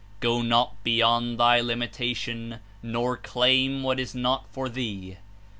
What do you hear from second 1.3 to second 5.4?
thy limitation, nor claim what is not for thee.